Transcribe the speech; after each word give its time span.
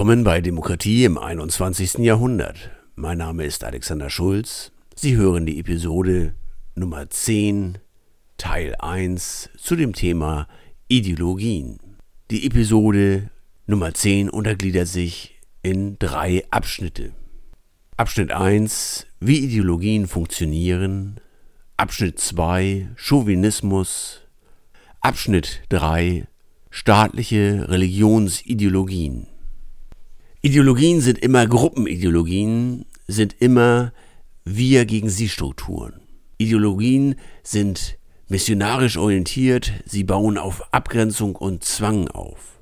Willkommen 0.00 0.24
bei 0.24 0.40
Demokratie 0.40 1.04
im 1.04 1.18
21. 1.18 1.98
Jahrhundert. 1.98 2.70
Mein 2.94 3.18
Name 3.18 3.44
ist 3.44 3.64
Alexander 3.64 4.08
Schulz. 4.08 4.72
Sie 4.96 5.14
hören 5.14 5.44
die 5.44 5.60
Episode 5.60 6.34
Nummer 6.74 7.10
10, 7.10 7.76
Teil 8.38 8.76
1 8.76 9.50
zu 9.58 9.76
dem 9.76 9.92
Thema 9.92 10.48
Ideologien. 10.88 11.80
Die 12.30 12.46
Episode 12.46 13.28
Nummer 13.66 13.92
10 13.92 14.30
untergliedert 14.30 14.88
sich 14.88 15.38
in 15.60 15.98
drei 15.98 16.46
Abschnitte. 16.50 17.12
Abschnitt 17.98 18.32
1, 18.32 19.06
wie 19.20 19.40
Ideologien 19.40 20.06
funktionieren. 20.06 21.20
Abschnitt 21.76 22.18
2, 22.18 22.88
Chauvinismus. 22.96 24.22
Abschnitt 25.02 25.60
3, 25.68 26.26
staatliche 26.70 27.66
Religionsideologien. 27.68 29.26
Ideologien 30.42 31.02
sind 31.02 31.18
immer 31.18 31.46
Gruppenideologien, 31.46 32.86
sind 33.06 33.36
immer 33.40 33.92
wir 34.46 34.86
gegen 34.86 35.10
sie 35.10 35.28
Strukturen. 35.28 36.00
Ideologien 36.38 37.16
sind 37.42 37.98
missionarisch 38.26 38.96
orientiert, 38.96 39.70
sie 39.84 40.02
bauen 40.02 40.38
auf 40.38 40.72
Abgrenzung 40.72 41.36
und 41.36 41.62
Zwang 41.64 42.08
auf. 42.08 42.58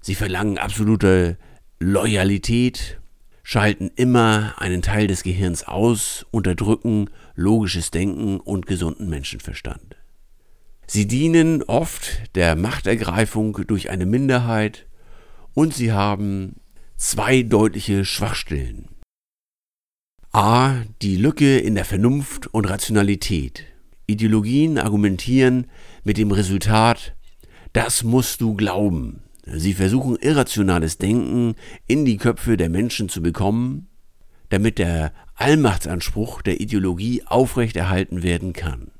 Sie 0.00 0.14
verlangen 0.14 0.58
absolute 0.58 1.38
Loyalität, 1.80 3.00
schalten 3.42 3.90
immer 3.96 4.54
einen 4.58 4.82
Teil 4.82 5.08
des 5.08 5.24
Gehirns 5.24 5.64
aus, 5.64 6.24
unterdrücken 6.30 7.10
logisches 7.34 7.90
Denken 7.90 8.38
und 8.38 8.66
gesunden 8.66 9.10
Menschenverstand. 9.10 9.96
Sie 10.86 11.08
dienen 11.08 11.64
oft 11.64 12.36
der 12.36 12.54
Machtergreifung 12.54 13.58
durch 13.66 13.90
eine 13.90 14.06
Minderheit 14.06 14.86
und 15.52 15.74
sie 15.74 15.90
haben 15.90 16.54
zwei 17.02 17.42
deutliche 17.42 18.04
Schwachstellen. 18.04 18.86
A. 20.30 20.84
Die 21.02 21.16
Lücke 21.16 21.58
in 21.58 21.74
der 21.74 21.84
Vernunft 21.84 22.46
und 22.46 22.64
Rationalität. 22.64 23.64
Ideologien 24.06 24.78
argumentieren 24.78 25.66
mit 26.04 26.16
dem 26.16 26.30
Resultat, 26.30 27.16
das 27.72 28.04
musst 28.04 28.40
du 28.40 28.54
glauben. 28.54 29.24
Sie 29.44 29.74
versuchen 29.74 30.14
irrationales 30.14 30.96
Denken 30.96 31.56
in 31.88 32.04
die 32.04 32.18
Köpfe 32.18 32.56
der 32.56 32.70
Menschen 32.70 33.08
zu 33.08 33.20
bekommen, 33.20 33.88
damit 34.48 34.78
der 34.78 35.12
Allmachtsanspruch 35.34 36.40
der 36.40 36.60
Ideologie 36.60 37.24
aufrechterhalten 37.26 38.22
werden 38.22 38.52
kann. 38.52 38.92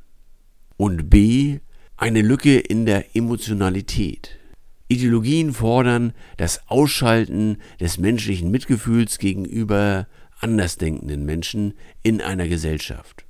Und 0.76 1.08
B. 1.08 1.60
Eine 1.96 2.22
Lücke 2.22 2.58
in 2.58 2.84
der 2.84 3.14
Emotionalität. 3.14 4.41
Ideologien 4.88 5.52
fordern 5.52 6.12
das 6.36 6.68
Ausschalten 6.68 7.58
des 7.80 7.98
menschlichen 7.98 8.50
Mitgefühls 8.50 9.18
gegenüber 9.18 10.06
andersdenkenden 10.40 11.24
Menschen 11.24 11.74
in 12.02 12.20
einer 12.20 12.48
Gesellschaft. 12.48 13.24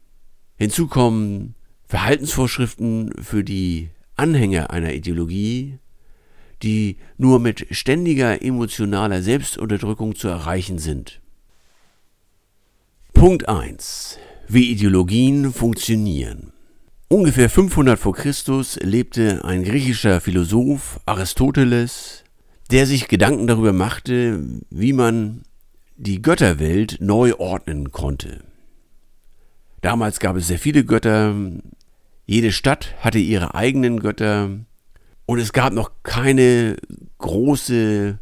Hinzu 0.57 0.87
kommen 0.89 1.55
Verhaltensvorschriften 1.87 3.13
für 3.23 3.45
die 3.45 3.91
Anhänger 4.17 4.71
einer 4.71 4.95
Ideologie, 4.95 5.79
die 6.63 6.97
nur 7.19 7.39
mit 7.39 7.67
ständiger 7.71 8.43
emotionaler 8.43 9.23
Selbstunterdrückung 9.23 10.15
zu 10.15 10.29
erreichen 10.29 10.79
sind. 10.79 11.21
Punkt 13.13 13.49
1. 13.49 14.19
Wie 14.49 14.71
Ideologien 14.71 15.53
funktionieren. 15.53 16.52
Ungefähr 17.13 17.51
500 17.51 17.99
vor 17.99 18.15
Christus 18.15 18.79
lebte 18.81 19.45
ein 19.45 19.65
griechischer 19.65 20.23
Philosoph 20.23 20.99
Aristoteles, 21.05 22.25
der 22.71 22.87
sich 22.87 23.07
Gedanken 23.07 23.47
darüber 23.47 23.75
machte, 23.75 24.43
wie 24.71 24.95
man 24.95 25.43
die 25.97 26.23
Götterwelt 26.23 26.97
neu 27.03 27.35
ordnen 27.35 27.93
konnte. 27.93 28.43
Damals 29.83 30.21
gab 30.21 30.37
es 30.37 30.47
sehr 30.47 30.59
viele 30.59 30.87
Götter, 30.87 31.35
jede 32.25 32.51
Stadt 32.51 32.95
hatte 33.01 33.19
ihre 33.19 33.55
eigenen 33.55 34.01
Götter 34.01 34.49
und 35.27 35.39
es 35.39 35.53
gab 35.53 35.75
noch 35.75 35.91
keine 36.05 36.77
große 37.19 38.19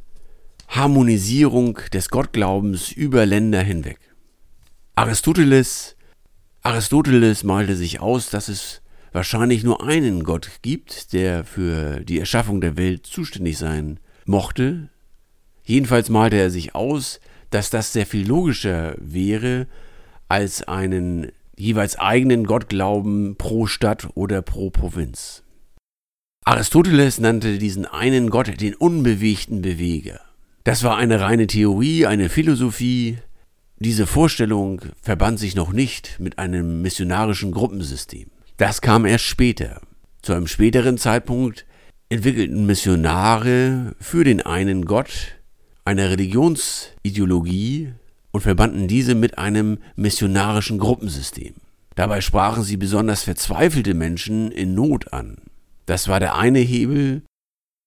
Harmonisierung 0.66 1.78
des 1.92 2.10
Gottglaubens 2.10 2.90
über 2.90 3.24
Länder 3.24 3.62
hinweg. 3.62 4.00
Aristoteles 4.96 5.94
Aristoteles 6.62 7.42
malte 7.42 7.74
sich 7.74 8.00
aus, 8.00 8.28
dass 8.28 8.48
es 8.48 8.79
wahrscheinlich 9.12 9.64
nur 9.64 9.86
einen 9.86 10.24
Gott 10.24 10.50
gibt, 10.62 11.12
der 11.12 11.44
für 11.44 12.00
die 12.00 12.18
Erschaffung 12.18 12.60
der 12.60 12.76
Welt 12.76 13.06
zuständig 13.06 13.58
sein 13.58 14.00
mochte. 14.24 14.88
Jedenfalls 15.64 16.08
malte 16.08 16.36
er 16.36 16.50
sich 16.50 16.74
aus, 16.74 17.20
dass 17.50 17.70
das 17.70 17.92
sehr 17.92 18.06
viel 18.06 18.26
logischer 18.26 18.94
wäre, 18.98 19.66
als 20.28 20.62
einen 20.62 21.32
jeweils 21.56 21.98
eigenen 21.98 22.44
Gottglauben 22.44 23.36
pro 23.36 23.66
Stadt 23.66 24.08
oder 24.14 24.42
pro 24.42 24.70
Provinz. 24.70 25.42
Aristoteles 26.44 27.20
nannte 27.20 27.58
diesen 27.58 27.84
einen 27.84 28.30
Gott 28.30 28.60
den 28.60 28.74
unbewegten 28.74 29.60
Beweger. 29.60 30.20
Das 30.64 30.82
war 30.82 30.96
eine 30.96 31.20
reine 31.20 31.46
Theorie, 31.46 32.06
eine 32.06 32.28
Philosophie, 32.28 33.18
diese 33.82 34.06
Vorstellung 34.06 34.82
verband 35.00 35.38
sich 35.38 35.54
noch 35.54 35.72
nicht 35.72 36.20
mit 36.20 36.38
einem 36.38 36.82
missionarischen 36.82 37.50
Gruppensystem. 37.50 38.30
Das 38.60 38.82
kam 38.82 39.06
erst 39.06 39.24
später. 39.24 39.80
Zu 40.20 40.34
einem 40.34 40.46
späteren 40.46 40.98
Zeitpunkt 40.98 41.64
entwickelten 42.10 42.66
Missionare 42.66 43.96
für 43.98 44.22
den 44.22 44.42
einen 44.42 44.84
Gott 44.84 45.38
eine 45.86 46.10
Religionsideologie 46.10 47.94
und 48.32 48.42
verbanden 48.42 48.86
diese 48.86 49.14
mit 49.14 49.38
einem 49.38 49.78
missionarischen 49.96 50.78
Gruppensystem. 50.78 51.54
Dabei 51.94 52.20
sprachen 52.20 52.62
sie 52.62 52.76
besonders 52.76 53.22
verzweifelte 53.22 53.94
Menschen 53.94 54.52
in 54.52 54.74
Not 54.74 55.10
an. 55.14 55.38
Das 55.86 56.08
war 56.08 56.20
der 56.20 56.34
eine 56.34 56.58
Hebel, 56.58 57.22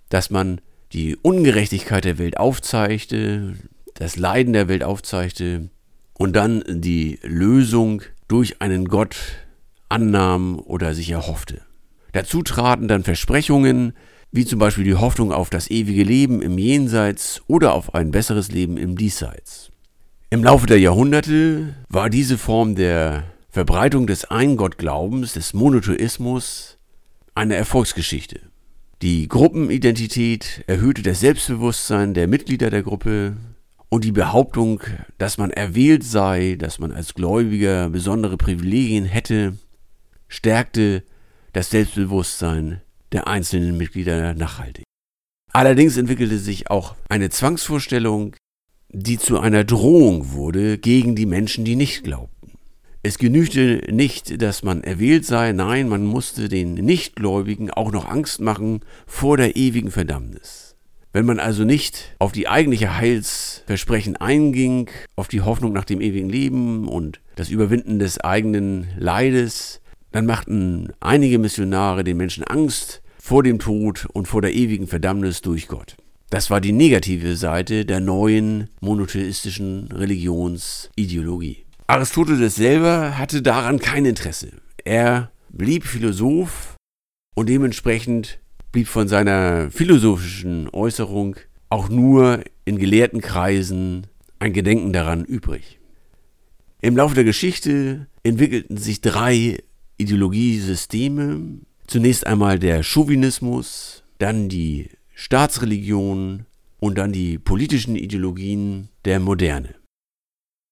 dass 0.10 0.32
man 0.32 0.60
die 0.92 1.16
Ungerechtigkeit 1.18 2.04
der 2.04 2.18
Welt 2.18 2.38
aufzeigte, 2.38 3.54
das 3.94 4.16
Leiden 4.16 4.54
der 4.54 4.68
Welt 4.68 4.84
aufzeigte, 4.84 5.70
und 6.16 6.36
dann 6.36 6.64
die 6.68 7.20
Lösung 7.22 8.02
durch 8.28 8.60
einen 8.60 8.86
Gott 8.86 9.18
annahm 9.90 10.60
oder 10.60 10.94
sich 10.94 11.10
erhoffte. 11.10 11.62
Dazu 12.12 12.44
traten 12.44 12.88
dann 12.88 13.04
Versprechungen, 13.04 13.94
wie 14.32 14.46
zum 14.46 14.60
Beispiel 14.60 14.84
die 14.84 14.96
Hoffnung 14.96 15.32
auf 15.32 15.50
das 15.50 15.70
ewige 15.70 16.04
Leben 16.04 16.42
im 16.42 16.58
Jenseits 16.58 17.42
oder 17.48 17.74
auf 17.74 17.94
ein 17.94 18.12
besseres 18.12 18.52
Leben 18.52 18.78
im 18.78 18.98
Diesseits. 18.98 19.72
Im 20.30 20.44
Laufe 20.44 20.66
der 20.66 20.80
Jahrhunderte 20.80 21.76
war 21.90 22.10
diese 22.10 22.38
Form 22.38 22.76
der 22.76 23.24
Verbreitung 23.50 24.08
des 24.08 24.26
Eingottglaubens, 24.26 25.34
des 25.34 25.54
Monotheismus, 25.54 26.80
eine 27.36 27.56
Erfolgsgeschichte. 27.56 28.40
Die 29.04 29.28
Gruppenidentität 29.28 30.64
erhöhte 30.66 31.04
das 31.04 31.20
Selbstbewusstsein 31.20 32.14
der 32.14 32.28
Mitglieder 32.28 32.72
der 32.72 32.82
Gruppe, 32.82 33.36
und 33.94 34.04
die 34.04 34.12
Behauptung, 34.12 34.82
dass 35.20 35.38
man 35.38 35.52
erwählt 35.52 36.04
sei, 36.04 36.56
dass 36.58 36.80
man 36.80 36.92
als 36.92 37.14
Gläubiger 37.14 37.92
besondere 37.92 38.38
Privilegien 38.38 39.06
hätte, 39.06 39.54
stärkte 40.34 41.04
das 41.54 41.70
Selbstbewusstsein 41.70 42.82
der 43.12 43.28
einzelnen 43.28 43.78
Mitglieder 43.78 44.34
nachhaltig. 44.34 44.84
Allerdings 45.52 45.96
entwickelte 45.96 46.40
sich 46.40 46.72
auch 46.72 46.96
eine 47.08 47.30
Zwangsvorstellung, 47.30 48.36
die 48.90 49.20
zu 49.20 49.40
einer 49.40 49.64
Drohung 49.64 50.32
wurde 50.32 50.80
gegen 50.80 51.16
die 51.16 51.28
Menschen, 51.28 51.66
die 51.66 51.76
nicht 51.76 52.04
glaubten. 52.04 52.54
Es 53.04 53.20
genügte 53.20 53.84
nicht, 53.92 54.42
dass 54.42 54.64
man 54.64 54.84
erwählt 54.84 55.26
sei, 55.26 55.52
nein, 55.52 55.88
man 55.88 56.04
musste 56.04 56.50
den 56.50 56.74
Nichtgläubigen 56.74 57.70
auch 57.70 57.92
noch 57.92 58.10
Angst 58.10 58.42
machen 58.42 58.80
vor 59.06 59.38
der 59.38 59.56
ewigen 59.56 59.92
Verdammnis. 59.92 60.76
Wenn 61.12 61.28
man 61.28 61.40
also 61.40 61.64
nicht 61.64 62.16
auf 62.18 62.32
die 62.32 62.48
eigentliche 62.48 62.98
Heilsversprechen 62.98 64.16
einging, 64.16 64.90
auf 65.16 65.28
die 65.28 65.42
Hoffnung 65.42 65.74
nach 65.74 65.86
dem 65.86 66.02
ewigen 66.02 66.30
Leben 66.30 66.88
und 66.88 67.22
das 67.36 67.50
Überwinden 67.50 68.00
des 68.00 68.20
eigenen 68.20 68.88
Leides, 68.98 69.83
dann 70.14 70.28
machten 70.28 70.94
einige 71.00 71.40
Missionare 71.40 72.04
den 72.04 72.18
Menschen 72.18 72.44
Angst 72.44 73.02
vor 73.18 73.44
dem 73.44 73.60
Tod 73.60 74.06
und 74.14 74.28
vor 74.28 74.42
der 74.42 74.54
ewigen 74.54 74.88
Verdammnis 74.88 75.42
durch 75.42 75.68
Gott. 75.68 75.98
Das 76.30 76.50
war 76.50 76.62
die 76.62 76.72
negative 76.72 77.36
Seite 77.36 77.84
der 77.84 78.00
neuen 78.00 78.70
monotheistischen 78.80 79.92
Religionsideologie. 79.92 81.66
Aristoteles 81.88 82.56
selber 82.56 83.18
hatte 83.18 83.42
daran 83.42 83.80
kein 83.80 84.06
Interesse. 84.06 84.52
Er 84.84 85.32
blieb 85.50 85.84
Philosoph 85.84 86.76
und 87.36 87.50
dementsprechend 87.50 88.40
blieb 88.72 88.88
von 88.88 89.08
seiner 89.08 89.72
philosophischen 89.72 90.70
Äußerung 90.70 91.38
auch 91.70 91.90
nur 91.90 92.44
in 92.66 92.78
gelehrten 92.78 93.22
Kreisen 93.22 94.06
ein 94.38 94.54
Gedenken 94.54 94.94
daran 94.94 95.26
übrig. 95.26 95.80
Im 96.82 96.98
Laufe 96.98 97.16
der 97.16 97.24
Geschichte 97.24 98.08
entwickelten 98.24 98.78
sich 98.78 99.02
drei 99.02 99.58
Ideologiesysteme. 100.04 101.62
Zunächst 101.88 102.28
einmal 102.28 102.60
der 102.60 102.84
Chauvinismus, 102.84 104.04
dann 104.20 104.50
die 104.50 104.90
Staatsreligion 105.14 106.46
und 106.80 106.98
dann 106.98 107.12
die 107.12 107.38
politischen 107.38 107.96
Ideologien 107.96 108.90
der 109.06 109.20
Moderne. 109.20 109.76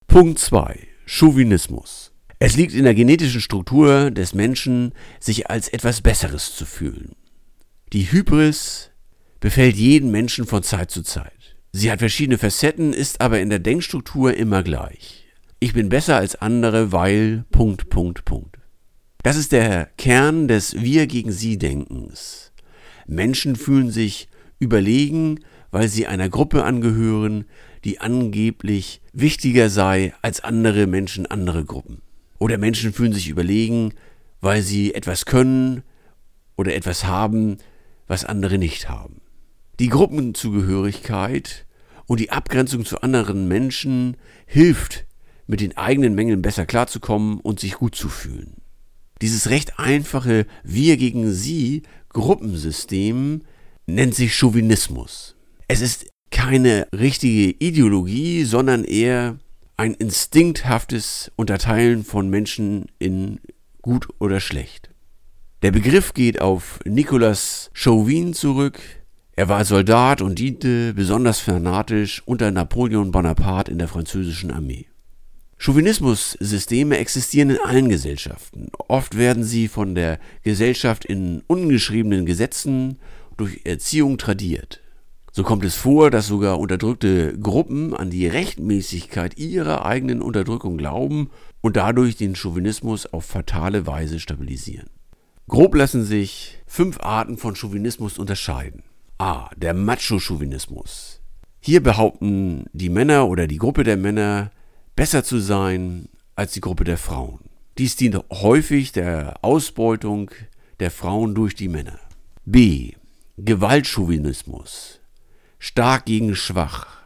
Punkt 0.07 0.39
2. 0.39 0.79
Chauvinismus. 1.05 2.11
Es 2.39 2.57
liegt 2.57 2.73
in 2.73 2.83
der 2.83 2.95
genetischen 2.95 3.39
Struktur 3.39 4.11
des 4.11 4.33
Menschen, 4.33 4.93
sich 5.19 5.49
als 5.49 5.69
etwas 5.69 6.01
Besseres 6.01 6.55
zu 6.55 6.65
fühlen. 6.65 7.15
Die 7.93 8.11
Hybris 8.11 8.91
befällt 9.39 9.75
jeden 9.75 10.11
Menschen 10.11 10.45
von 10.45 10.63
Zeit 10.63 10.91
zu 10.91 11.03
Zeit. 11.03 11.55
Sie 11.71 11.89
hat 11.89 11.99
verschiedene 11.99 12.37
Facetten, 12.37 12.93
ist 12.93 13.21
aber 13.21 13.39
in 13.39 13.49
der 13.49 13.59
Denkstruktur 13.59 14.33
immer 14.33 14.63
gleich. 14.63 15.25
Ich 15.59 15.73
bin 15.73 15.89
besser 15.89 16.17
als 16.17 16.35
andere, 16.35 16.91
weil 16.91 17.45
Punkt, 17.51 17.89
Punkt, 17.89 18.25
Punkt. 18.25 18.60
Das 19.23 19.35
ist 19.35 19.51
der 19.51 19.85
Kern 19.97 20.47
des 20.47 20.81
Wir 20.81 21.05
gegen 21.05 21.31
Sie 21.31 21.59
Denkens. 21.59 22.51
Menschen 23.05 23.55
fühlen 23.55 23.91
sich 23.91 24.27
überlegen, 24.57 25.41
weil 25.69 25.87
sie 25.87 26.07
einer 26.07 26.27
Gruppe 26.27 26.63
angehören, 26.63 27.45
die 27.83 27.99
angeblich 27.99 28.99
wichtiger 29.13 29.69
sei 29.69 30.13
als 30.23 30.43
andere 30.43 30.87
Menschen, 30.87 31.27
andere 31.27 31.65
Gruppen. 31.65 32.01
Oder 32.39 32.57
Menschen 32.57 32.93
fühlen 32.93 33.13
sich 33.13 33.29
überlegen, 33.29 33.93
weil 34.39 34.63
sie 34.63 34.95
etwas 34.95 35.25
können 35.25 35.83
oder 36.55 36.73
etwas 36.73 37.05
haben, 37.05 37.57
was 38.07 38.25
andere 38.25 38.57
nicht 38.57 38.89
haben. 38.89 39.21
Die 39.79 39.89
Gruppenzugehörigkeit 39.89 41.67
und 42.07 42.19
die 42.19 42.31
Abgrenzung 42.31 42.85
zu 42.85 43.01
anderen 43.01 43.47
Menschen 43.47 44.17
hilft, 44.47 45.05
mit 45.45 45.61
den 45.61 45.77
eigenen 45.77 46.15
Mängeln 46.15 46.41
besser 46.41 46.65
klarzukommen 46.65 47.39
und 47.39 47.59
sich 47.59 47.75
gut 47.75 47.93
zu 47.93 48.09
fühlen. 48.09 48.61
Dieses 49.21 49.49
recht 49.51 49.77
einfache 49.77 50.47
Wir 50.63 50.97
gegen 50.97 51.31
Sie 51.31 51.83
Gruppensystem 52.09 53.41
nennt 53.85 54.15
sich 54.15 54.35
Chauvinismus. 54.35 55.35
Es 55.67 55.81
ist 55.81 56.07
keine 56.31 56.87
richtige 56.93 57.55
Ideologie, 57.59 58.43
sondern 58.43 58.83
eher 58.83 59.37
ein 59.77 59.93
instinkthaftes 59.93 61.31
Unterteilen 61.35 62.03
von 62.03 62.29
Menschen 62.29 62.87
in 62.99 63.39
gut 63.81 64.07
oder 64.19 64.39
schlecht. 64.39 64.89
Der 65.61 65.71
Begriff 65.71 66.13
geht 66.13 66.41
auf 66.41 66.79
Nicolas 66.85 67.69
Chauvin 67.73 68.33
zurück. 68.33 68.79
Er 69.35 69.47
war 69.47 69.65
Soldat 69.65 70.21
und 70.21 70.39
diente 70.39 70.93
besonders 70.93 71.39
fanatisch 71.39 72.23
unter 72.25 72.51
Napoleon 72.51 73.11
Bonaparte 73.11 73.71
in 73.71 73.77
der 73.77 73.87
französischen 73.87 74.51
Armee. 74.51 74.90
Chauvinismus-Systeme 75.61 76.97
existieren 76.97 77.51
in 77.51 77.59
allen 77.59 77.87
Gesellschaften. 77.87 78.71
Oft 78.87 79.15
werden 79.15 79.43
sie 79.43 79.67
von 79.67 79.93
der 79.93 80.19
Gesellschaft 80.41 81.05
in 81.05 81.43
ungeschriebenen 81.45 82.25
Gesetzen 82.25 82.97
durch 83.37 83.61
Erziehung 83.63 84.17
tradiert. 84.17 84.81
So 85.31 85.43
kommt 85.43 85.63
es 85.63 85.75
vor, 85.75 86.09
dass 86.09 86.25
sogar 86.25 86.59
unterdrückte 86.59 87.37
Gruppen 87.37 87.95
an 87.95 88.09
die 88.09 88.25
Rechtmäßigkeit 88.25 89.37
ihrer 89.37 89.85
eigenen 89.85 90.23
Unterdrückung 90.23 90.77
glauben 90.77 91.29
und 91.61 91.75
dadurch 91.75 92.15
den 92.15 92.35
Chauvinismus 92.35 93.05
auf 93.05 93.25
fatale 93.25 93.85
Weise 93.85 94.19
stabilisieren. 94.19 94.89
Grob 95.47 95.75
lassen 95.75 96.03
sich 96.03 96.57
fünf 96.65 96.99
Arten 97.01 97.37
von 97.37 97.55
Chauvinismus 97.55 98.17
unterscheiden. 98.17 98.81
A. 99.19 99.51
Der 99.55 99.75
Macho-Chauvinismus. 99.75 101.21
Hier 101.59 101.83
behaupten 101.83 102.65
die 102.73 102.89
Männer 102.89 103.27
oder 103.27 103.45
die 103.45 103.57
Gruppe 103.57 103.83
der 103.83 103.97
Männer, 103.97 104.49
besser 104.95 105.23
zu 105.23 105.39
sein 105.39 106.09
als 106.35 106.53
die 106.53 106.61
Gruppe 106.61 106.83
der 106.83 106.97
Frauen. 106.97 107.39
Dies 107.77 107.95
dient 107.95 108.17
häufig 108.31 108.91
der 108.91 109.43
Ausbeutung 109.43 110.31
der 110.79 110.91
Frauen 110.91 111.35
durch 111.35 111.55
die 111.55 111.67
Männer. 111.67 111.99
B. 112.45 112.93
Gewaltchauvinismus. 113.37 114.99
Stark 115.59 116.05
gegen 116.05 116.35
schwach. 116.35 117.01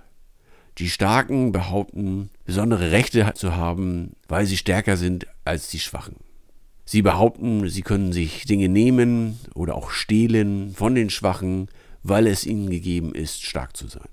Die 0.78 0.90
Starken 0.90 1.52
behaupten, 1.52 2.30
besondere 2.46 2.92
Rechte 2.92 3.32
zu 3.36 3.56
haben, 3.56 4.16
weil 4.28 4.46
sie 4.46 4.58
stärker 4.58 4.98
sind 4.98 5.28
als 5.46 5.70
die 5.70 5.80
Schwachen. 5.80 6.16
Sie 6.84 7.02
behaupten, 7.02 7.70
sie 7.70 7.82
können 7.82 8.14
sich 8.14 8.46
Dinge 8.46 8.70
nehmen 8.70 9.40
oder 9.54 9.76
auch 9.76 9.90
stehlen 9.90 10.74
von 10.74 10.94
den 10.96 11.10
Schwachen, 11.10 11.70
weil 12.04 12.28
es 12.28 12.46
ihnen 12.46 12.70
gegeben 12.70 13.16
ist, 13.16 13.44
stark 13.44 13.76
zu 13.76 13.88
sein. 13.88 14.08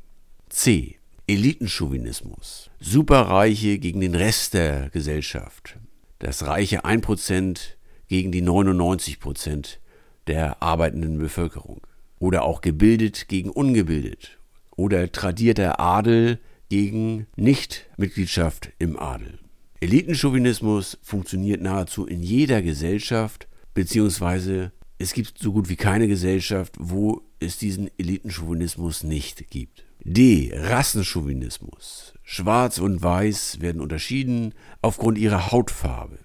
C. 0.48 0.98
Elitenchauvinismus. 1.32 2.70
Superreiche 2.78 3.78
gegen 3.78 4.02
den 4.02 4.14
Rest 4.14 4.52
der 4.52 4.90
Gesellschaft. 4.90 5.78
Das 6.18 6.44
reiche 6.44 6.84
1% 6.84 7.58
gegen 8.06 8.32
die 8.32 8.42
99% 8.42 9.78
der 10.26 10.62
arbeitenden 10.62 11.16
Bevölkerung. 11.16 11.80
Oder 12.18 12.42
auch 12.42 12.60
gebildet 12.60 13.28
gegen 13.28 13.48
ungebildet. 13.48 14.38
Oder 14.76 15.10
tradierter 15.10 15.80
Adel 15.80 16.38
gegen 16.68 17.26
Nichtmitgliedschaft 17.36 18.70
im 18.78 18.98
Adel. 18.98 19.38
Elitenchauvinismus 19.80 20.98
funktioniert 21.00 21.62
nahezu 21.62 22.06
in 22.06 22.22
jeder 22.22 22.60
Gesellschaft, 22.60 23.48
beziehungsweise 23.72 24.70
es 24.98 25.14
gibt 25.14 25.38
so 25.38 25.54
gut 25.54 25.70
wie 25.70 25.76
keine 25.76 26.08
Gesellschaft, 26.08 26.74
wo 26.78 27.22
es 27.40 27.56
diesen 27.56 27.90
Elitenchauvinismus 27.96 29.02
nicht 29.02 29.48
gibt. 29.48 29.86
D. 30.04 30.52
Rassenchauvinismus. 30.52 32.14
Schwarz 32.24 32.78
und 32.78 33.02
Weiß 33.02 33.60
werden 33.60 33.80
unterschieden 33.80 34.52
aufgrund 34.80 35.16
ihrer 35.16 35.52
Hautfarbe. 35.52 36.18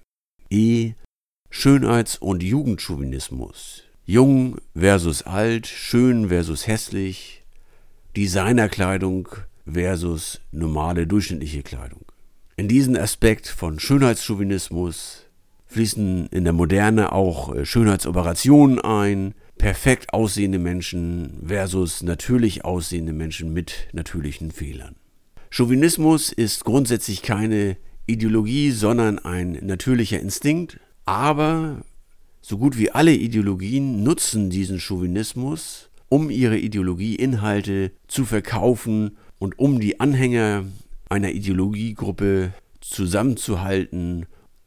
E. 0.50 0.94
Schönheits- 1.52 2.18
und 2.18 2.42
Jugendchauvinismus. 2.42 3.84
Jung 4.06 4.58
versus 4.76 5.24
alt, 5.24 5.68
schön 5.68 6.30
versus 6.30 6.66
hässlich, 6.66 7.44
Designerkleidung 8.16 9.28
versus 9.72 10.42
normale 10.52 11.06
durchschnittliche 11.06 11.62
Kleidung. 11.62 12.06
In 12.56 12.68
diesen 12.68 12.98
Aspekt 12.98 13.48
von 13.48 13.80
Schönheitschauvinismus 13.80 15.26
fließen 15.68 16.28
in 16.28 16.46
der 16.46 16.54
Moderne 16.54 17.12
auch 17.12 17.54
äh, 17.54 17.66
Schönheitsoperationen 17.66 18.80
ein, 18.80 19.36
perfekt 19.58 20.14
aussehende 20.14 20.60
Menschen 20.60 21.42
versus 21.46 22.04
natürlich 22.04 22.66
aussehende 22.66 23.14
Menschen 23.14 23.54
mit 23.54 23.88
natürlichen 23.94 24.52
Fehlern. 24.52 24.96
Chauvinismus 25.50 26.32
ist 26.32 26.66
grundsätzlich 26.66 27.22
keine 27.22 27.78
Ideologie, 28.06 28.72
sondern 28.72 29.20
ein 29.20 29.60
natürlicher 29.62 30.20
Instinkt, 30.20 30.80
aber 31.06 31.82
so 32.42 32.58
gut 32.58 32.78
wie 32.78 32.92
alle 32.92 33.14
Ideologien 33.14 34.04
nutzen 34.04 34.50
diesen 34.50 34.80
Chauvinismus, 34.80 35.90
um 36.10 36.30
ihre 36.30 36.58
Ideologieinhalte 36.58 37.92
zu 38.08 38.26
verkaufen 38.26 39.18
und 39.40 39.60
um 39.60 39.80
die 39.80 40.00
Anhänger 40.00 40.66
einer 41.10 41.32
Ideologiegruppe 41.32 42.54
zusammenzuhalten 42.80 44.26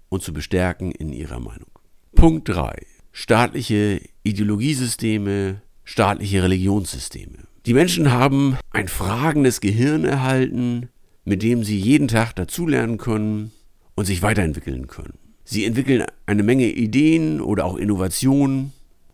und 0.08 0.22
zu 0.22 0.32
bestärken 0.32 0.92
in 0.92 1.12
ihrer 1.12 1.40
Meinung. 1.40 1.70
Punkt 2.14 2.48
3 2.48 2.86
staatliche 3.12 4.00
Ideologiesysteme, 4.22 5.62
staatliche 5.84 6.42
Religionssysteme. 6.42 7.38
Die 7.66 7.74
Menschen 7.74 8.12
haben 8.12 8.56
ein 8.70 8.88
fragendes 8.88 9.60
Gehirn 9.60 10.04
erhalten, 10.04 10.88
mit 11.24 11.42
dem 11.42 11.64
sie 11.64 11.78
jeden 11.78 12.08
Tag 12.08 12.34
dazulernen 12.34 12.98
können 12.98 13.50
und 13.94 14.04
sich 14.04 14.22
weiterentwickeln 14.22 14.86
können. 14.86 15.18
Sie 15.44 15.64
entwickeln 15.64 16.04
eine 16.26 16.42
Menge 16.42 16.66
Ideen 16.66 17.40
oder 17.40 17.64
auch 17.64 17.76
Innovationen, 17.76 18.72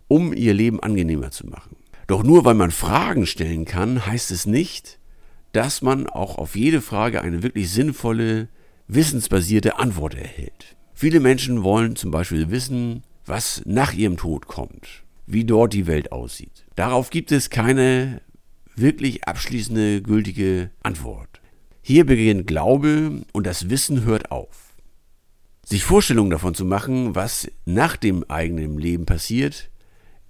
um 0.09 0.33
ihr 0.33 0.55
Leben 0.55 0.81
angenehmer 0.81 1.31
zu 1.31 1.47
machen. 1.47 1.77
Doch 2.07 2.23
nur 2.23 2.45
weil 2.45 2.55
man 2.55 2.71
Fragen 2.71 3.27
stellen 3.27 3.65
kann, 3.65 4.07
heißt 4.07 4.31
es 4.31 4.47
nicht, 4.47 4.99
dass 5.53 5.83
man 5.83 6.07
auch 6.07 6.37
auf 6.39 6.55
jede 6.57 6.81
Frage 6.81 7.23
eine 7.23 7.43
wirklich 7.43 7.71
sinnvolle, 7.71 8.49
wissensbasierte 8.87 9.79
Antwort 9.79 10.15
erhält. 10.15 10.77
Viele 10.95 11.21
Menschen 11.21 11.63
wollen 11.63 11.97
zum 11.97 12.11
Beispiel 12.11 12.51
wissen, 12.51 13.03
was 13.27 13.63
nach 13.67 13.93
ihrem 13.93 14.17
Tod 14.17 14.47
kommt, 14.47 15.05
wie 15.27 15.45
dort 15.45 15.73
die 15.73 15.87
Welt 15.87 16.13
aussieht. 16.13 16.65
Darauf 16.77 17.11
gibt 17.11 17.33
es 17.33 17.51
keine 17.51 18.23
wirklich 18.77 19.27
abschließende, 19.27 20.03
gültige 20.03 20.71
Antwort. 20.83 21.41
Hier 21.83 22.05
beginnt 22.05 22.47
Glaube 22.47 23.23
und 23.33 23.47
das 23.47 23.71
Wissen 23.71 24.05
hört 24.05 24.31
auf. 24.31 24.75
Sich 25.65 25.83
Vorstellungen 25.83 26.31
davon 26.31 26.55
zu 26.55 26.65
machen, 26.65 27.15
was 27.15 27.51
nach 27.65 27.97
dem 27.97 28.25
eigenen 28.29 28.79
Leben 28.79 29.07
passiert, 29.07 29.71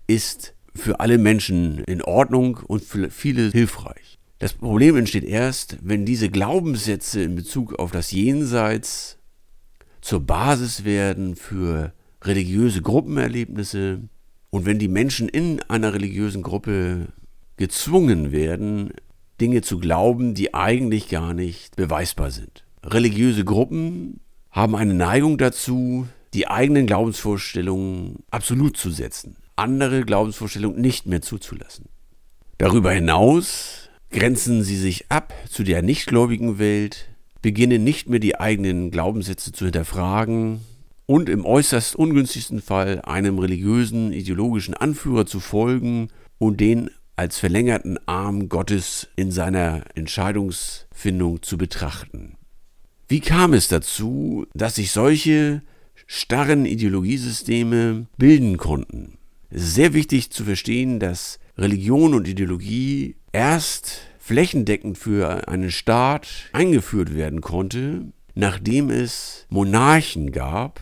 ist 0.07 0.55
für 0.75 1.01
alle 1.01 1.19
Menschen 1.19 1.79
in 1.85 2.03
Ordnung 2.03 2.59
und 2.67 2.85
für 2.85 3.11
viele 3.11 3.51
hilfreich. 3.51 4.19
Das 4.39 4.53
Problem 4.53 4.97
entsteht 4.97 5.25
erst, 5.25 5.79
wenn 5.81 6.05
diese 6.05 6.29
Glaubenssätze 6.29 7.23
in 7.23 7.35
Bezug 7.35 7.79
auf 7.79 7.91
das 7.91 8.13
Jenseits 8.13 9.19
zur 10.03 10.21
Basis 10.21 10.85
werden 10.85 11.37
für 11.37 11.93
religiöse 12.23 12.83
Gruppenerlebnisse 12.83 14.01
und 14.51 14.67
wenn 14.67 14.79
die 14.79 14.89
Menschen 14.89 15.29
in 15.29 15.61
einer 15.69 15.93
religiösen 15.93 16.43
Gruppe 16.43 17.09
gezwungen 17.57 18.33
werden, 18.33 18.91
Dinge 19.41 19.63
zu 19.63 19.79
glauben, 19.79 20.35
die 20.35 20.55
eigentlich 20.55 21.09
gar 21.09 21.35
nicht 21.35 21.77
beweisbar 21.77 22.31
sind. 22.31 22.65
Religiöse 22.83 23.45
Gruppen 23.45 24.21
haben 24.51 24.75
eine 24.75 24.95
Neigung 24.95 25.37
dazu, 25.37 26.07
die 26.33 26.49
eigenen 26.49 26.87
Glaubensvorstellungen 26.87 28.25
absolut 28.31 28.77
zu 28.77 28.91
setzen, 28.91 29.37
andere 29.57 30.03
Glaubensvorstellungen 30.03 30.81
nicht 30.81 31.07
mehr 31.07 31.23
zuzulassen. 31.23 31.87
Darüber 32.59 32.93
hinaus 32.93 33.91
grenzen 34.11 34.63
sie 34.63 34.77
sich 34.77 35.11
ab 35.11 35.35
zu 35.49 35.63
der 35.63 35.83
nichtgläubigen 35.83 36.59
Welt, 36.59 37.09
beginnen 37.43 37.85
nicht 37.85 38.09
mehr 38.09 38.21
die 38.21 38.41
eigenen 38.41 38.91
Glaubenssätze 38.91 39.53
zu 39.53 39.65
hinterfragen 39.67 40.61
und 41.07 41.29
im 41.29 41.45
äußerst 41.45 41.97
ungünstigsten 41.97 42.61
Fall 42.61 43.01
einem 43.03 43.39
religiösen, 43.39 44.13
ideologischen 44.13 44.75
Anführer 44.75 45.25
zu 45.27 45.41
folgen 45.41 46.09
und 46.39 46.61
den 46.61 46.91
als 47.15 47.39
verlängerten 47.39 47.99
Arm 48.07 48.49
Gottes 48.49 49.09
in 49.17 49.31
seiner 49.31 49.85
Entscheidungsfindung 49.95 51.43
zu 51.43 51.57
betrachten. 51.57 52.37
Wie 53.09 53.21
kam 53.21 53.55
es 53.55 53.69
dazu, 53.69 54.47
dass 54.53 54.75
sich 54.75 54.91
solche 54.91 55.63
starren 56.07 56.67
Ideologiesysteme 56.67 58.07
bilden 58.19 58.59
konnten? 58.59 59.17
Es 59.49 59.63
ist 59.63 59.75
sehr 59.75 59.95
wichtig 59.95 60.31
zu 60.31 60.45
verstehen, 60.45 60.99
dass 60.99 61.39
Religion 61.57 62.15
und 62.15 62.29
Ideologie 62.29 63.17
erst 63.33 64.01
flächendeckend 64.19 64.99
für 64.99 65.49
einen 65.49 65.71
Staat 65.71 66.27
eingeführt 66.53 67.15
werden 67.15 67.41
konnte, 67.41 68.13
nachdem 68.35 68.91
es 68.91 69.47
Monarchen 69.49 70.33
gab, 70.33 70.81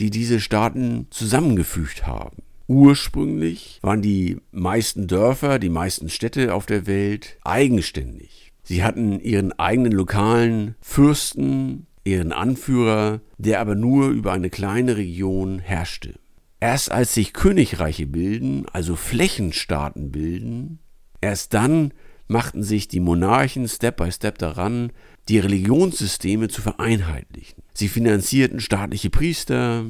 die 0.00 0.10
diese 0.10 0.40
Staaten 0.40 1.06
zusammengefügt 1.10 2.06
haben. 2.06 2.42
Ursprünglich 2.66 3.78
waren 3.82 4.02
die 4.02 4.38
meisten 4.52 5.06
Dörfer, 5.06 5.58
die 5.58 5.70
meisten 5.70 6.10
Städte 6.10 6.54
auf 6.54 6.66
der 6.66 6.86
Welt 6.86 7.38
eigenständig. 7.42 8.52
Sie 8.62 8.84
hatten 8.84 9.20
ihren 9.20 9.58
eigenen 9.58 9.92
lokalen 9.92 10.74
Fürsten, 10.82 11.86
ihren 12.04 12.32
Anführer, 12.32 13.20
der 13.38 13.60
aber 13.60 13.74
nur 13.74 14.08
über 14.08 14.32
eine 14.32 14.50
kleine 14.50 14.98
Region 14.98 15.58
herrschte. 15.58 16.14
Erst 16.60 16.92
als 16.92 17.14
sich 17.14 17.32
Königreiche 17.32 18.06
bilden, 18.06 18.66
also 18.72 18.96
Flächenstaaten 18.96 20.10
bilden, 20.10 20.80
erst 21.20 21.54
dann 21.54 21.92
machten 22.28 22.62
sich 22.62 22.88
die 22.88 23.00
Monarchen 23.00 23.66
Step 23.66 23.96
by 23.96 24.12
Step 24.12 24.38
daran, 24.38 24.92
die 25.28 25.38
Religionssysteme 25.38 26.48
zu 26.48 26.62
vereinheitlichen. 26.62 27.62
Sie 27.74 27.88
finanzierten 27.88 28.60
staatliche 28.60 29.10
Priester, 29.10 29.84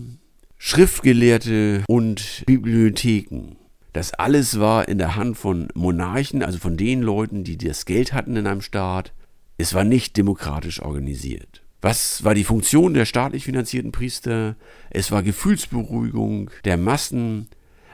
Schriftgelehrte 0.56 1.84
und 1.86 2.44
Bibliotheken. 2.46 3.56
Das 3.92 4.14
alles 4.14 4.60
war 4.60 4.88
in 4.88 4.98
der 4.98 5.16
Hand 5.16 5.36
von 5.36 5.68
Monarchen, 5.74 6.42
also 6.42 6.58
von 6.58 6.76
den 6.76 7.02
Leuten, 7.02 7.44
die 7.44 7.56
das 7.56 7.84
Geld 7.84 8.12
hatten 8.12 8.36
in 8.36 8.46
einem 8.46 8.60
Staat. 8.60 9.12
Es 9.56 9.74
war 9.74 9.84
nicht 9.84 10.16
demokratisch 10.16 10.80
organisiert. 10.82 11.62
Was 11.80 12.24
war 12.24 12.34
die 12.34 12.44
Funktion 12.44 12.94
der 12.94 13.04
staatlich 13.04 13.44
finanzierten 13.44 13.92
Priester? 13.92 14.56
Es 14.90 15.12
war 15.12 15.22
Gefühlsberuhigung 15.22 16.50
der 16.64 16.76
Massen, 16.76 17.48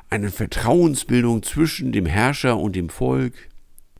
eine 0.08 0.30
Vertrauensbildung 0.30 1.42
zwischen 1.42 1.92
dem 1.92 2.06
Herrscher 2.06 2.58
und 2.58 2.76
dem 2.76 2.88
Volk, 2.88 3.34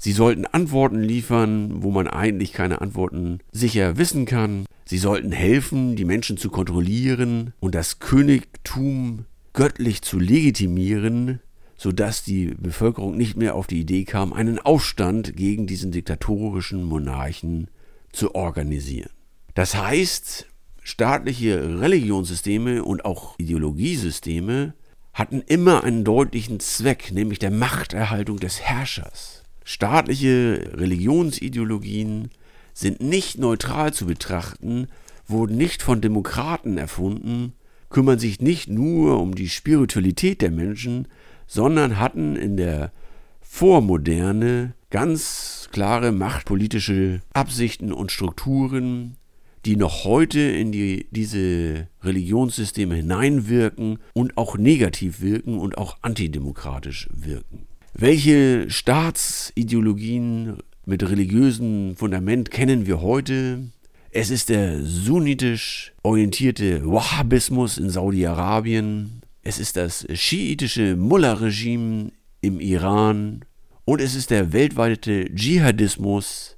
Sie 0.05 0.13
sollten 0.13 0.45
Antworten 0.45 1.01
liefern, 1.01 1.83
wo 1.83 1.91
man 1.91 2.07
eigentlich 2.09 2.53
keine 2.53 2.83
Antworten 2.83 3.39
sicher 3.53 3.97
wissen 3.97 4.27
kann. 4.27 4.67
Sie 4.85 4.99
sollten 4.99 5.33
helfen, 5.33 5.97
die 5.97 6.05
Menschen 6.05 6.37
zu 6.37 6.51
kontrollieren 6.51 7.55
und 7.59 7.75
das 7.75 8.01
Königtum 8.01 9.25
göttlich 9.55 10.03
zu 10.03 10.19
legitimieren, 10.19 11.41
sodass 11.79 12.23
die 12.23 12.49
Bevölkerung 12.49 13.17
nicht 13.17 13.39
mehr 13.39 13.55
auf 13.55 13.67
die 13.67 13.81
Idee 13.81 14.05
kam, 14.05 14.35
einen 14.35 14.59
Aufstand 14.59 15.39
gegen 15.39 15.67
diesen 15.67 15.91
diktatorischen 15.91 16.85
Monarchen 16.85 17.69
zu 18.13 18.35
organisieren. 18.35 19.09
Das 19.55 19.75
heißt, 19.75 20.49
staatliche 20.83 21.81
Religionssysteme 21.81 22.85
und 22.85 23.07
auch 23.07 23.39
Ideologiesysteme 23.39 24.75
hatten 25.15 25.41
immer 25.41 25.83
einen 25.83 26.05
deutlichen 26.05 26.61
Zweck, 26.61 27.11
nämlich 27.11 27.39
der 27.39 27.51
Machterhaltung 27.51 28.39
des 28.39 28.61
Herrschers. 28.61 29.44
Staatliche 29.65 30.73
Religionsideologien 30.75 32.31
sind 32.75 33.01
nicht 33.01 33.39
neutral 33.39 33.93
zu 33.93 34.07
betrachten, 34.07 34.89
wurden 35.27 35.57
nicht 35.57 35.83
von 35.83 36.01
Demokraten 36.01 36.77
erfunden, 36.77 37.55
kümmern 37.89 38.19
sich 38.19 38.41
nicht 38.41 38.69
nur 38.69 39.21
um 39.21 39.35
die 39.35 39.49
Spiritualität 39.49 40.43
der 40.43 40.51
Menschen, 40.51 41.09
sondern 41.47 41.99
hatten 41.99 42.37
in 42.37 42.57
der 42.57 42.93
Vormoderne 43.41 44.75
ganz 44.91 45.69
klare 45.73 46.13
machtpolitische 46.13 47.23
Absichten 47.33 47.93
und 47.93 48.13
Strukturen, 48.13 49.17
die 49.65 49.77
noch 49.77 50.05
heute 50.05 50.41
in 50.41 50.73
die, 50.73 51.07
diese 51.11 51.89
Religionssysteme 52.03 52.97
hineinwirken 52.97 53.99
und 54.13 54.37
auch 54.37 54.59
negativ 54.59 55.21
wirken 55.21 55.59
und 55.59 55.79
auch 55.79 55.97
antidemokratisch 56.03 57.09
wirken. 57.13 57.67
Welche 57.97 58.69
Staatsideologien 58.71 60.59
mit 60.85 61.09
religiösem 61.09 61.95
Fundament 61.95 62.51
kennen 62.51 62.89
wir 62.89 63.01
heute? 63.01 63.69
Es 64.11 64.31
ist 64.31 64.49
der 64.49 64.83
sunnitisch 64.83 65.93
orientierte 66.03 66.85
Wahhabismus 66.85 67.79
in 67.79 67.91
Saudi-Arabien. 67.91 69.23
Es 69.45 69.61
ist 69.61 69.77
das 69.77 70.09
schiitische 70.13 70.97
Mullah-Regime 70.97 72.11
im 72.41 72.59
Iran. 72.59 73.45
Und 73.85 74.01
es 74.01 74.17
ist 74.17 74.31
der 74.31 74.53
weltweite 74.53 75.33
Dschihadismus, 75.33 76.57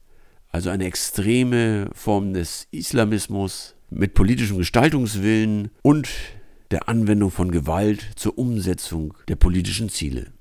also 0.48 0.70
eine 0.70 0.86
extreme 0.86 1.90
Form 1.92 2.32
des 2.32 2.66
Islamismus 2.70 3.74
mit 3.90 4.14
politischem 4.14 4.56
Gestaltungswillen 4.56 5.68
und 5.82 6.08
der 6.70 6.88
Anwendung 6.88 7.30
von 7.30 7.50
Gewalt 7.50 8.12
zur 8.16 8.38
Umsetzung 8.38 9.12
der 9.28 9.36
politischen 9.36 9.90
Ziele. 9.90 10.32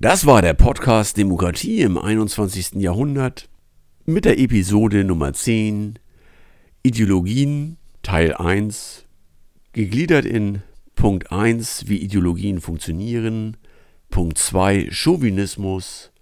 Das 0.00 0.26
war 0.26 0.42
der 0.42 0.54
Podcast 0.54 1.16
Demokratie 1.16 1.80
im 1.80 1.98
21. 1.98 2.74
Jahrhundert 2.74 3.48
mit 4.04 4.26
der 4.26 4.38
Episode 4.38 5.02
Nummer 5.02 5.32
10 5.32 5.98
Ideologien 6.84 7.78
Teil 8.02 8.32
1, 8.32 9.06
gegliedert 9.72 10.24
in 10.24 10.62
Punkt 10.94 11.32
1, 11.32 11.88
wie 11.88 11.96
Ideologien 11.96 12.60
funktionieren, 12.60 13.56
Punkt 14.08 14.38
2, 14.38 14.86
Chauvinismus, 14.92 16.12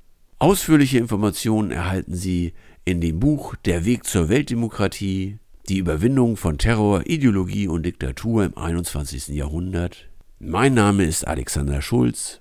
Ausführliche 0.42 0.98
Informationen 0.98 1.72
erhalten 1.72 2.16
Sie 2.16 2.54
in 2.86 3.02
dem 3.02 3.20
Buch 3.20 3.56
Der 3.66 3.84
Weg 3.84 4.06
zur 4.06 4.30
Weltdemokratie, 4.30 5.38
die 5.68 5.80
Überwindung 5.80 6.38
von 6.38 6.58
Terror, 6.58 7.06
Ideologie 7.06 7.68
und 7.68 7.86
Diktatur 7.86 8.46
im 8.46 8.58
21. 8.58 9.28
Jahrhundert. 9.28 10.08
Mein 10.40 10.76
Name 10.76 11.04
ist 11.04 11.28
Alexander 11.28 11.82
Schulz, 11.82 12.40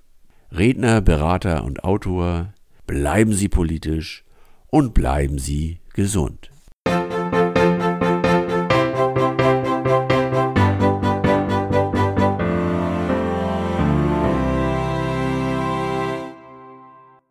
Redner, 0.53 1.01
Berater 1.01 1.65
und 1.65 1.83
Autor. 1.83 2.55
Bleiben 2.87 3.33
Sie 3.33 3.49
politisch 3.49 4.25
und 4.69 4.95
bleiben 4.95 5.41
Sie 5.41 5.81
gesund. 5.93 6.53